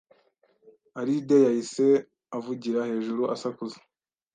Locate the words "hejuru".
2.91-3.23